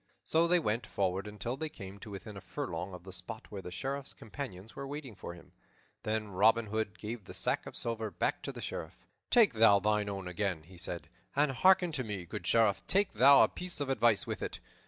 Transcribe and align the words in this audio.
So 0.23 0.47
they 0.47 0.57
went 0.57 0.87
forward 0.87 1.27
until 1.27 1.55
they 1.55 1.69
came 1.69 1.99
to 1.99 2.09
within 2.09 2.35
a 2.35 2.41
furlong 2.41 2.95
of 2.95 3.03
the 3.03 3.13
spot 3.13 3.51
where 3.51 3.61
the 3.61 3.69
Sheriff's 3.71 4.15
companions 4.15 4.75
were 4.75 4.87
waiting 4.87 5.13
for 5.13 5.35
him. 5.35 5.51
Then 6.01 6.29
Robin 6.29 6.65
Hood 6.65 6.97
gave 6.97 7.25
the 7.25 7.35
sack 7.35 7.67
of 7.67 7.77
silver 7.77 8.09
back 8.09 8.41
to 8.41 8.51
the 8.51 8.61
Sheriff. 8.61 8.97
"Take 9.29 9.53
thou 9.53 9.77
thine 9.79 10.09
own 10.09 10.27
again," 10.27 10.63
he 10.63 10.79
said, 10.79 11.07
"and 11.35 11.51
hearken 11.51 11.91
to 11.91 12.03
me, 12.03 12.25
good 12.25 12.47
Sheriff, 12.47 12.81
take 12.87 13.11
thou 13.11 13.43
a 13.43 13.47
piece 13.47 13.79
of 13.79 13.89
advice 13.89 14.25
with 14.25 14.41
it. 14.41 14.59